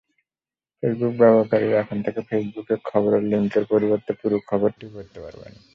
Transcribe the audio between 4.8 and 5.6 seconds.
পড়তে পারবেন।